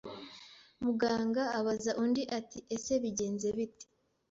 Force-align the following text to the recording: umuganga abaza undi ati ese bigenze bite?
umuganga 0.79 1.43
abaza 1.59 1.91
undi 2.03 2.23
ati 2.37 2.59
ese 2.75 2.93
bigenze 3.03 3.47
bite? 3.57 3.85